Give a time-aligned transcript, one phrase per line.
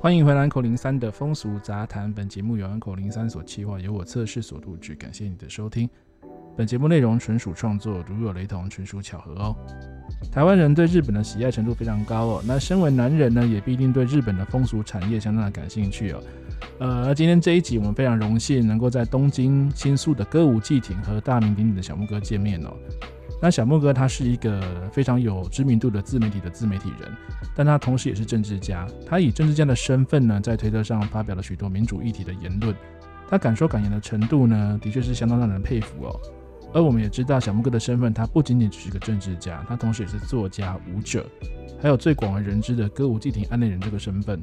[0.00, 2.12] 欢迎回来口零三的风俗杂谈。
[2.12, 4.94] 本节目由安口零三所企划，由我测试所录制。
[4.94, 5.90] 感谢你的收听。
[6.56, 9.56] 本节目内容纯属创作，如有雷同，纯属巧合哦。
[10.30, 12.42] 台湾人对日本的喜爱程度非常高哦。
[12.46, 16.22] 那身为男人呢，也必定对日本的风俗产业相当的感兴趣哦。
[16.78, 22.72] 呃，今天这一集，我们非常荣幸能够在东京新宿的歌舞伎町和大名鼎鼎的小木哥见面哦。
[23.40, 27.10] 那小木哥他是一个非常有知名度的自媒体的自媒体人，
[27.54, 28.86] 但他同时也是政治家。
[29.06, 32.74] 他以政治家的身份呢，在推特上发表了许多民主议题的言论。
[33.28, 36.20] 他敢说敢言的程度呢，的确是相当让人佩服哦。
[36.72, 41.26] 而我们也知道，小木哥的身份，他不仅仅只是个政治家，他同时也是作家、舞者，
[41.80, 44.42] 还有最广为人知的歌舞伎町案内人这个身份。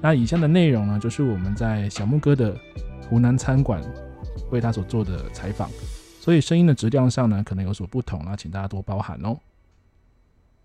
[0.00, 2.56] 那以下的内容呢，就是我们在小木哥的
[3.08, 3.80] 湖南餐馆
[4.50, 5.70] 为他所做的采访。
[6.20, 9.36] 所以声音的质量上呢，可能有所不同，那请大家多包涵哦。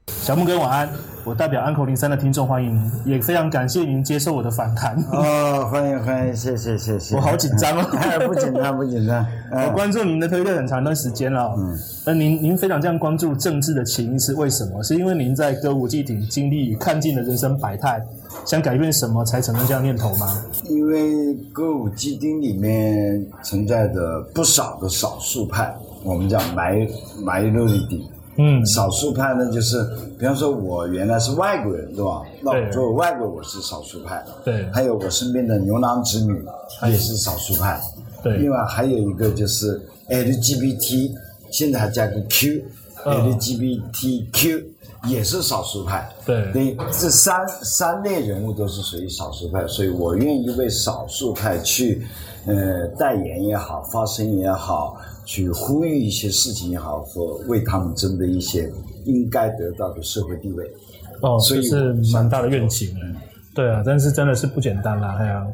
[0.08, 0.90] 小木哥晚安，
[1.24, 4.96] 我代表 Uncle03 的听众欢迎您，也非常感谢您接受我的访谈。
[5.12, 7.16] 哦，欢迎欢迎，谢谢谢谢。
[7.16, 9.26] 我好紧张哦，不紧张不紧张。
[9.52, 14.82] 我关注您的推特很长一段时间了，嗯，那您您非常这样关注政治的起因是为什么？
[14.84, 18.02] 是因为您在歌舞伎町经历与看尽了人生百态，
[18.46, 20.44] 想改变什么才产生这样念头吗？
[20.66, 26.86] 因为歌舞伎町里面存在着不少的少数派，我们叫埋
[27.24, 28.10] 埋露底。
[28.40, 29.84] 嗯，少数派呢，就是
[30.18, 32.22] 比方说，我原来是外国人，对吧？
[32.44, 34.24] 那我作为外国，我是少数派。
[34.44, 34.70] 对。
[34.72, 36.46] 还有我身边的牛郎织女
[36.84, 37.82] 也是少数派。
[38.22, 38.38] 对。
[38.38, 41.14] 另外还有一个就是 LGBT，
[41.50, 44.64] 现在还加个 Q，LGBTQ
[45.08, 46.08] 也是少数派。
[46.24, 46.54] 对。
[46.54, 52.06] 所以这三三类人物都是属于少数派，所以我愿意为少数派去，
[52.46, 54.96] 呃，代言也好，发声也好。
[55.28, 58.72] 去呼吁一些事情也好，或为他们争得一些
[59.06, 60.66] 应该得到的社会地位，
[61.22, 63.14] 哦，所以是蛮大的愿景，嗯，
[63.54, 65.46] 对啊，但是真的是不简单啦，哎呀。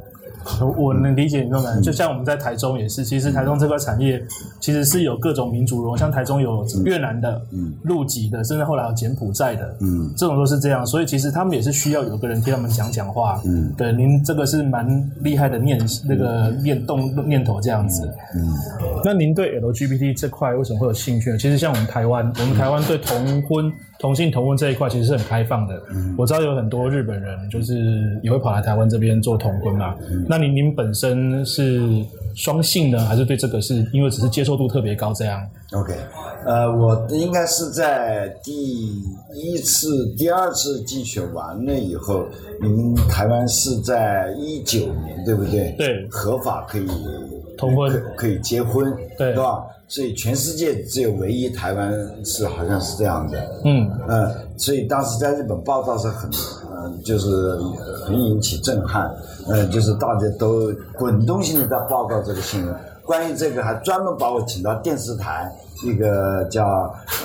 [0.78, 4.24] 我能理解你这种感觉，就像我们在台中也是，其实台中这块产业
[4.60, 18.54] 其实是有各种民族融，像台中有越南的、嗯，陆籍的，甚至后来有柬埔寨的，嗯，这种都是这样，所以其实他们也是需要有个人替他们讲讲话，嗯，对，您这个是蛮厉害的念那个念动念头这样子，嗯，
[19.04, 21.38] 那您对 LGBT 这块为什么会有兴趣呢？
[21.38, 23.72] 其实像我们台湾，我们台湾对同婚。
[24.04, 29.96] 同性同婚这一块其实是很开放的，嗯，我知道有很多日本人就是也会跑来台湾这边做同婚嘛。
[30.12, 31.80] 嗯，那您您本身是
[32.36, 35.94] 双性呢，还是对这个是因为只是接受度特别高这样？OK，
[36.46, 38.52] 呃，我应该是在第
[39.34, 42.26] 一次、第二次竞选完了以后，
[42.62, 45.76] 你们台湾是在一九年对不对？
[45.78, 46.88] 对，合法可以
[47.58, 49.64] 同婚，可以结婚，对，是吧？
[49.88, 51.94] 所以全世界只有唯一台湾
[52.26, 56.32] 是好像是这样的，嗯嗯，所以当时在日本报道是很，
[56.84, 57.58] 嗯，就是
[58.06, 59.10] 很引起震撼，
[59.48, 62.76] 嗯，就是大家都滚动性的在报告这个新闻。
[63.06, 65.52] 关于这个，还专门把我请到电视台，
[65.84, 66.66] 一个叫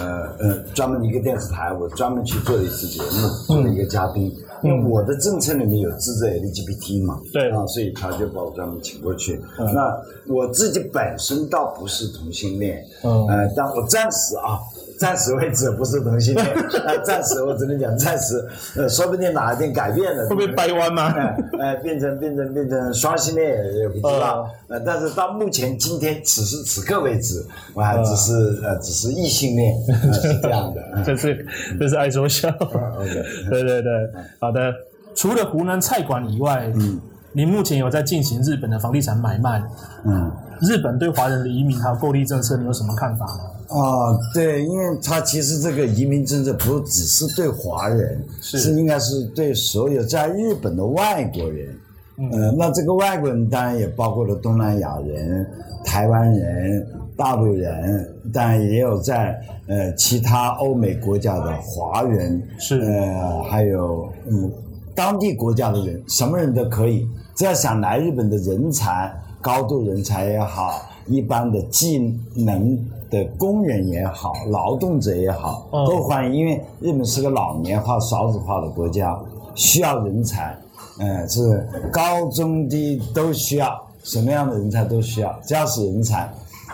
[0.00, 4.34] 呃呃专门的一个电视台，我专门去做了一次节目，做了一个嘉宾。
[4.64, 9.40] 因为我的政策里面有支持 LGBT 嘛，对啊，所以他就把我专门请过去。
[9.56, 9.96] 嗯、那
[10.26, 14.58] 我自己本身倒不是同性恋，嗯，呃，但我暂时啊。
[14.98, 16.46] 暂时为止不是同性恋，
[16.84, 18.44] 呃，暂时我只能讲暂时，
[18.76, 21.14] 呃，说不定哪一天改变了，会不会掰弯吗？
[21.60, 27.42] 哎、变成变成变成双性恋也不知道，呃，呃，但是到目前今天此时此刻为止，
[27.74, 31.46] 我还只是呃，呃只是异性恋，呃、是这样的， 这是
[31.78, 33.92] 这是爱说笑，OK， 对对对，
[34.40, 34.72] 好的，
[35.14, 37.00] 除了湖南菜馆以外，嗯，
[37.32, 39.62] 您目前有在进行日本的房地产买卖，
[40.04, 40.30] 嗯，
[40.60, 43.44] 日本对华人的移民还有购地政策，你有什么看法吗？
[43.68, 51.76] 啊，对，因为他其实这个移民政策不只是对华人，是，是应该是对所有在日本的外国人，
[52.16, 55.46] 嗯、呃，那这个外国人当然也包括了东南亚人、
[55.84, 62.80] 台湾人、大陆人，当然也有在呃其他欧美国家的华人，是。
[62.80, 64.50] 呃还有嗯
[64.94, 67.06] 当地国家的人，什么人都可以。
[67.36, 71.98] 只要想来日本的人才，高度人才也好，一般的技
[72.34, 72.76] 能
[73.10, 76.34] 的工人也好，劳动者也好，都欢迎。
[76.34, 79.18] 因为日本是个老年化、少子化的国家，
[79.54, 80.56] 需要人才，
[80.98, 86.28] 嗯、呃，是高中低都需要，什么样的人才都需要，只要是人才。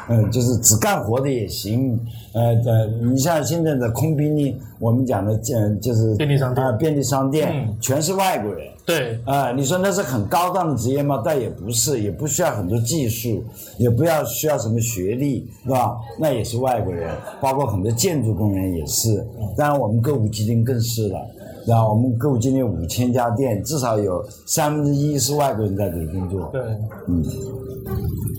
[0.08, 1.98] 嗯，就是只干活的也行，
[2.34, 8.66] 呃呃，你像现在的空兵呢，我们讲的，嗯，就是便利商店，啊，便利商店，全是外国人。
[8.86, 11.22] 对，啊，你说那是很高档的职业吗？
[11.24, 13.42] 但也不是，也不需要很多技术，
[13.78, 15.96] 也不要需要什么学历，是吧？
[16.18, 17.10] 那也是外国人，
[17.40, 19.26] 包括很多建筑工人也是。
[19.56, 21.18] 当然，我们歌舞伎町更是了，
[21.66, 26.50] 然后我们歌舞伎町五千家店，至少有三分之一是外国人在这里工作。
[26.52, 26.60] 对，
[27.08, 27.24] 嗯。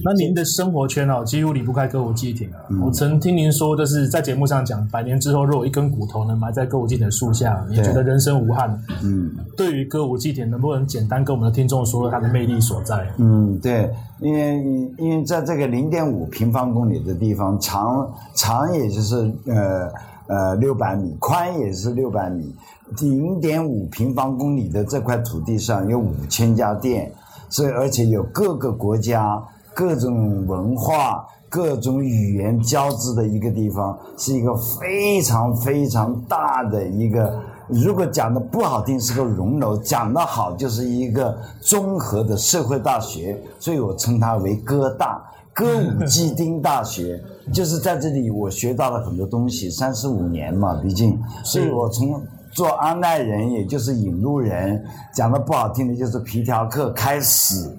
[0.06, 2.62] 那您的生活圈哦，几乎离不开歌舞伎町啊。
[2.70, 8.80] 嗯、我曾听您说，就是在节目上讲，百年之后，若有一根骨头能埋在歌舞伎町的树下，你觉得人生无憾。
[9.02, 13.12] 嗯，对于歌舞伎町，能不能简单跟我们的听众说说它的魅力所在？
[13.18, 14.64] 嗯，对，因为
[15.00, 19.16] 因为在这个零点五平方公里的地方，长长也就是
[19.48, 19.92] 呃
[20.28, 22.54] 呃六百米，宽也是六百米，
[23.02, 27.12] 零点五平方公里的这块土地上有五千家店，
[27.50, 29.44] 所以而且有各个国家。
[29.76, 37.38] 各种文化、各种语言交织的一个地方，是一个非常非常大的一个。
[37.68, 43.38] 如果讲的不好听，是个熔炉；讲的好，就是一个综合的社会大学。
[43.60, 45.22] 所以我称它为哥大，
[45.54, 47.22] 歌舞伎町大学。
[47.52, 49.70] 就是在这里，我学到了很多东西。
[49.70, 54.82] 三十五年嘛，毕竟，所以我从做安奈人，也就是引路人，
[55.14, 57.70] 讲的不好听的，就是皮条客开始。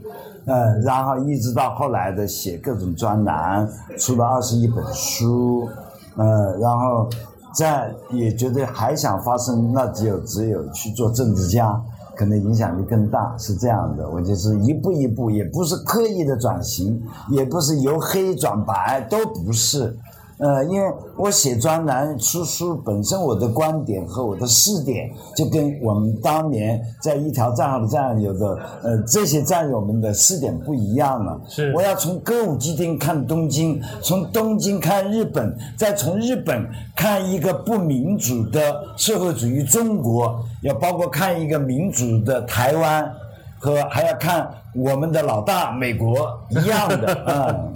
[0.46, 5.68] 嗯，然后一直到后来的写各种专栏，出了二十一本书，
[6.16, 7.08] 嗯，然后
[7.52, 11.80] 再也觉得还想发声，那只有只有去做政治家，
[12.14, 14.08] 可能影响力更大，是这样的。
[14.08, 19.96] 我就是一步一步，也不是刻意的转型，也不是由黑转白，都不是。
[20.38, 31.40] 呃，因为我写专栏出书本身，我的观点和我的视点就跟我们当年在一条战壕的战友的呃这些战友们的视点不一样了。
[31.48, 38.60] 是，我要从歌舞伎町看东京，从东京看日本，再从日本看一个不民主的
[38.96, 43.10] 社会主义中国，要包括看一个民主的台湾，
[43.58, 47.46] 和还要看我们的老大美国一样的啊。
[47.56, 47.72] 嗯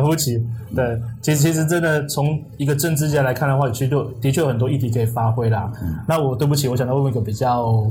[0.00, 0.42] 了不起，
[0.74, 5.70] 对，其实其实真的从一个政治家来看的话，其实就的确有很多议题可以发挥啦。
[5.82, 7.84] 嗯、那我对不起，我想要问一个比较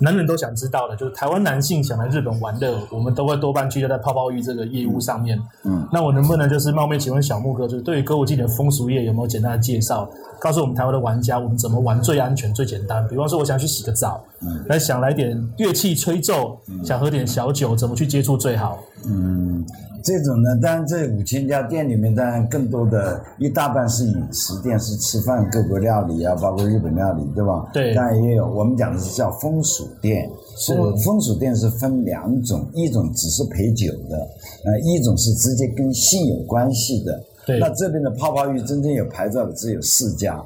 [0.00, 5.40] 男人都想知道的，就是台湾男性想来日本玩乐，我们都会多半聚焦在泡泡浴这个业务上面。
[5.64, 10.06] 嗯，那我能不能就是冒昧请问小木哥，就是对于歌舞伎的风俗业有没有简单的介绍，
[10.38, 13.08] 告诉我们台湾的玩家，我们怎么玩最安全、最简单？
[13.08, 18.78] 比方说，我想去洗个澡，嗯，那想来点乐器吹奏，嗯、想喝点小酒，怎么去接触最好？
[19.08, 19.64] 嗯。
[20.04, 27.68] 这种呢，当然这五千家店里面，当然更多的一大半是饮食店，是吃饭各国料理啊，包括日本料理，对吧？
[27.72, 27.92] 对。
[27.92, 30.30] 当然也有，我们讲的是叫风俗店。
[30.56, 30.76] 是。
[31.04, 34.16] 风俗店是分两种，一种只是陪酒的，
[34.64, 37.20] 呃，一种是直接跟性有关系的。
[37.44, 37.58] 对。
[37.58, 40.40] 那这边的泡泡浴真正有牌照的只有四家，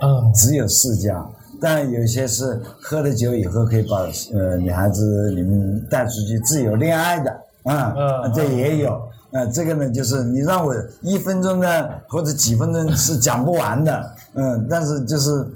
[0.00, 1.22] 嗯，只有四家。
[1.60, 7.30] 但有些是喝了酒以后可以把呃女孩子你们带出去自由恋爱的。
[7.64, 9.00] 啊，嗯，这也有，
[9.32, 15.46] 呃，这个呢，就是你让我一分钟呢，或者几分钟是讲不完的，嗯，但是就是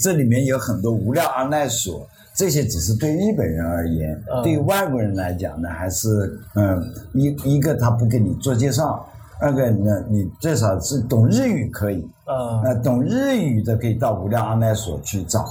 [0.00, 6.82] 这里面有很多无料案内所，这些只是对日本人而言，对于外国人来讲呢，还是嗯，
[7.12, 9.06] 一一个他不给你做介绍，
[9.38, 15.44] 二个呢，你最少是懂日语可以，嗯，呃，懂日语的可以到无料案内所去找，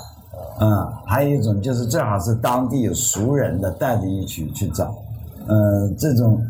[0.60, 4.96] 嗯，还有一种就是最好是当地有熟人的带着一起去找。
[5.48, 6.42] 呃，这种，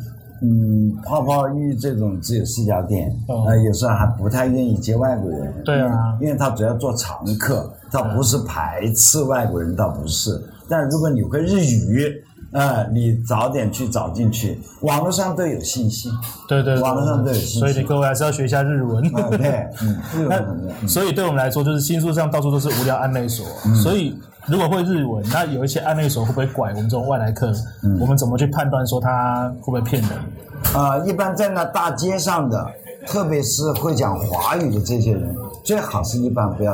[0.41, 5.53] 嗯，泡泡浴这种只有四家店，哦、呃，有时候还不太愿意接外国人。
[5.63, 10.39] 对啊，因为他主要做常客，他不是排斥外国人，倒不是。
[10.69, 12.11] 但如果你会日语，
[12.51, 16.09] 呃，你早点去找进去，网络上都有信息。
[16.47, 17.59] 对对，对，网络上都有信息。
[17.59, 19.05] 所以你各位还是要学一下日文。
[19.15, 20.57] 啊、对，嗯，日文。
[20.81, 24.17] 那所以对我们来说，就是新宿上到处都是无聊暧昧所，嗯、所以。
[24.47, 27.51] 如果会日文，那有一些案内所会不会拐我们这种外来客？
[27.83, 30.11] 嗯、我们怎么去判断说他会不会骗人？
[30.73, 32.65] 啊、呃，一般在那大街上的，
[33.05, 36.73] 特别是会讲华语的这些人，最好是一般不要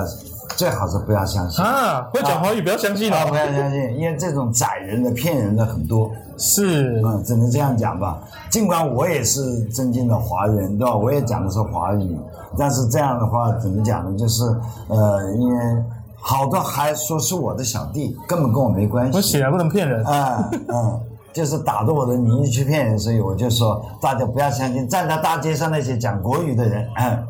[0.55, 2.07] 最好是不要相信啊！
[2.13, 3.25] 会讲华语不要相信啊！
[3.25, 6.11] 不要相信，因为这种宰人的、骗人的很多。
[6.37, 8.19] 是，嗯，只能这样讲吧。
[8.51, 10.95] 尽管我也是真正的华人，对吧？
[10.95, 12.17] 我也讲的是华语，
[12.57, 14.17] 但是这样的话怎么讲呢？
[14.17, 14.43] 就是
[14.87, 15.83] 呃，因为
[16.25, 19.17] 好多还说是我的小弟，根本跟我没关系。
[19.17, 21.01] 我写来不能骗人嗯，嗯，
[21.33, 26.87] 就是打着我的名义去骗人，所以我就说大家不要相信站在大街上那些讲国语的人。
[26.95, 27.27] 嗯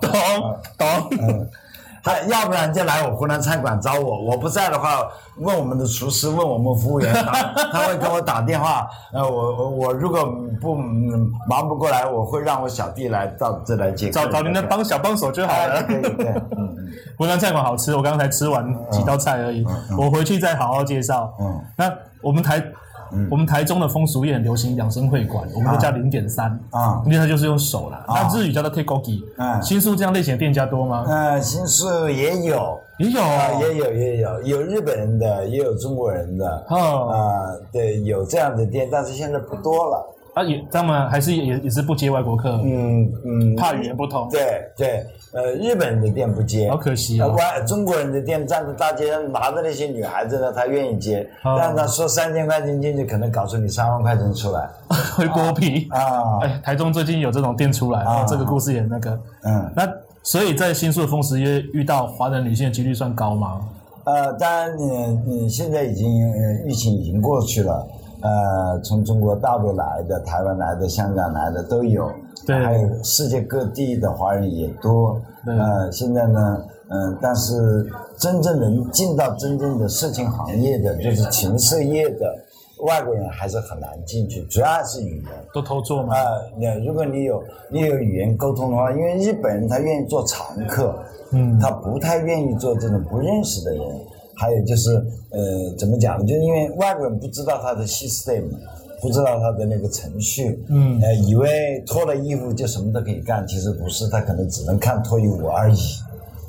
[0.00, 0.10] 懂
[0.76, 0.88] 懂，
[1.20, 1.48] 嗯，
[2.08, 7.12] 他要不然就来我湖南菜馆找我，我不在的话，问我们的厨师，问我们服务员，
[7.70, 8.88] 他会给我打电话。
[9.12, 10.24] 呃，我我我如果
[10.58, 14.08] 不忙不过来，我会让我小弟来到这来接。
[14.08, 15.82] 找找您的帮小帮手就好了。
[15.82, 16.74] 对对对，嗯，
[17.18, 19.66] 湖南菜馆好吃，我刚才吃完几道菜而已，
[19.98, 21.30] 我回去再好好介绍。
[21.38, 22.64] 嗯，那我们台。
[23.12, 28.04] 嗯、我们台中的风俗也很流行养生会馆，我们都叫零点三啊，因为它就是用手啦。
[28.08, 29.22] 那、啊、日语叫做 Tekogi。
[29.36, 31.04] 嗯，新宿这样类型的店家多吗？
[31.08, 36.66] 呃，新宿也有，也有、啊，也有，也有，有日本人的，也有中国人的。
[36.68, 40.14] 哦，啊，对，有这样的店，但是现在不多了。
[40.38, 42.50] 啊，也他们还是也也是不接外国客。
[42.62, 44.28] 嗯嗯，怕语言不通。
[44.30, 44.40] 对
[44.76, 45.04] 对。
[45.30, 47.26] 呃，日本人的店不接，好可惜啊！
[47.26, 54.66] 外中国人的店站在大街上拿着那些女孩子呢，他愿意接，哦、但他说三千块钱进去，可能搞出你三万块钱出来，
[55.14, 56.38] 会剥皮啊！
[56.40, 59.86] 哎，台中最近有这种店出来，啊、这个故事也那个，嗯，那
[60.22, 63.60] 所以在新宿的风俗业遇到华人女性的几率算高吗？
[64.04, 64.86] 呃，当然你
[65.26, 66.08] 你现在已经
[66.66, 67.86] 疫情已经过去了，
[68.20, 72.10] 呃，从中国大陆来的、台湾来的、香港来的都有。
[72.46, 82.34] 对，还有世界各地的华人也多，呃，现在呢，嗯、呃，但是真正能进到真正的色情行业的，就是情色业的
[82.86, 85.26] 外国人还是很难进去，主要还是语言。
[85.52, 86.16] 都偷做吗？
[86.16, 90.96] 啊、呃，那如果你有你有语言沟通的话，因为日本人他愿意做常客，
[91.32, 93.82] 嗯，他不太愿意做这种不认识的人。
[94.38, 94.94] 还有就是，
[95.30, 96.24] 呃，怎么讲呢？
[96.24, 98.44] 就是因为外国人不知道他的 system。
[99.00, 105.78] 不知道他的那个程序，嗯，呃，以为脱了衣服就什么都可以干，其实不是，他可能只能看脱衣舞而已，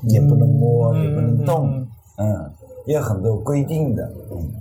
[0.07, 2.51] 也不能摸，嗯、也不能动，嗯，嗯，
[2.87, 4.51] 也有很多规定的，嗯，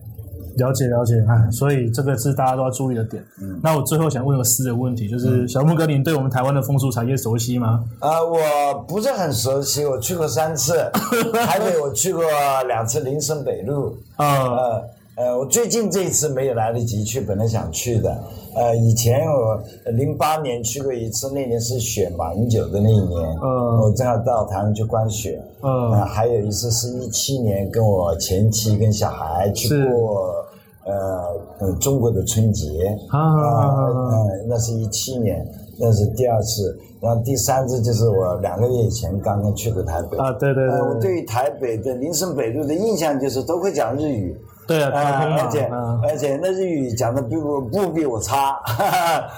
[0.59, 3.25] 了解了解，哎，所以这个是大家都要注意的点。
[3.41, 7.83] 嗯，那我最后想问个私人问题，就是小木哥，您对我们台湾的风俗产业熟悉吗？
[8.01, 8.39] 啊、呃，我
[8.87, 10.75] 不是很熟悉，我去过三次，
[11.47, 12.23] 台北我去过
[12.67, 14.57] 两次，林森北路，啊、哦。
[14.57, 14.85] 呃
[15.19, 18.17] 呃，我最近这一次没有来得及去，本来想去的。
[18.55, 19.61] 呃，以前我
[19.91, 25.43] 零八年去过一次，那年是雪蛮久的那一年，嗯，我正好到台湾去观雪。
[25.61, 30.37] 嗯，呃，还有一次是一七年，跟我前妻跟小孩去过，
[30.89, 32.67] 呃，呃，中国的春节。
[33.11, 33.93] 啊，
[34.49, 35.47] 那是一七年，
[35.79, 36.77] 那是第二次。
[37.01, 40.17] 然后第三次就是我两个月以前刚刚去的台北。
[40.17, 40.75] 啊，对对对。
[40.75, 44.37] 呃、我对于台北的林森北路的印象就是都会讲日语。
[44.69, 45.71] 对啊，而且
[46.11, 48.55] 而且那日语讲的比我不比我差，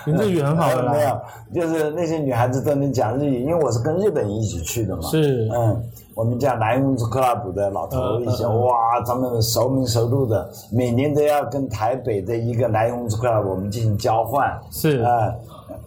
[0.04, 0.82] 你日语很好的。
[0.90, 1.20] 没有，
[1.54, 5.02] 就是那些女孩子都能讲日语，因为我是跟日本人一起去的嘛。
[5.02, 5.80] 是，嗯，
[6.16, 14.52] 我们家莱茵子克拉普的老头一些，哇，他们熟门熟路的，每年都要跟台北的一个莱茵子克拉布我们进行交换。
[14.72, 15.32] 是，啊，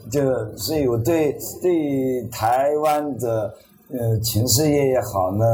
[0.09, 3.53] 就所以我对对台湾的
[3.91, 5.45] 呃情事业也好呢。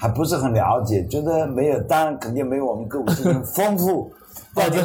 [0.00, 3.22] 还不是很了解，觉得没有，当然肯定没有我们歌舞伎
[3.54, 4.10] 丰富。
[4.54, 4.78] 到底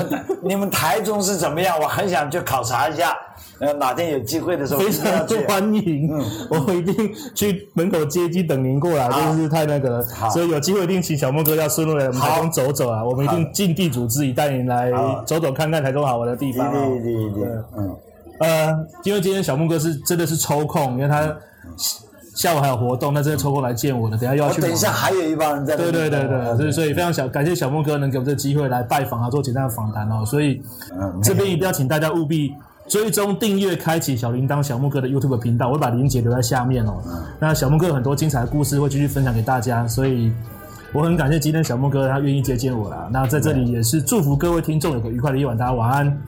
[0.44, 1.80] 你们台中是怎么样？
[1.80, 3.16] 我很想去考察一下。
[3.60, 6.10] 呃，哪天有机会的时候，非常欢迎。
[6.12, 10.04] 嗯，我一定去门口接机等您过来，真、啊、是太那个了。
[10.32, 13.04] 所以有机会一定请小木哥要顺路来我们台中走走啊。
[13.04, 14.92] 我们一定尽地主之谊，带您来
[15.26, 16.70] 走走看看台中好玩的地方。
[16.72, 17.96] 对对对对，嗯。
[18.40, 21.22] 呃，因为今天小木哥是真的是抽空，因为他。
[21.22, 21.38] 嗯
[22.36, 24.62] 下午还有活动，那真的抽空来见我的，等下又要去。
[24.62, 25.76] 等一下还有一帮人在。
[25.78, 30.24] 对对对对，所以所以非常小感谢小木哥能给我们这个机会来拜访啊，做简单的访谈哦。
[30.26, 30.62] 所以
[31.24, 32.54] 这边一定要请大家务必
[32.88, 37.02] 追踪、订阅、开启小铃铛，小木哥的 YouTube 频道，我会把链接留在下面哦。
[37.40, 40.30] 那小木哥有很多精彩的故事会继续分享给大家，所以
[40.92, 43.10] 我很感谢今天小木哥他愿意接见我啦。
[43.12, 46.22] 那在这里也是祝福各位听众有个愉快的夜晚，大家晚安。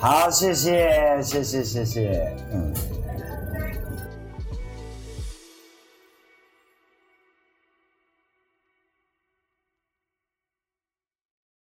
[0.00, 3.01] 好，谢谢谢谢谢谢，嗯。